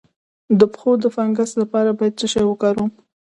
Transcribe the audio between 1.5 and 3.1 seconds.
لپاره باید څه شی وکاروم؟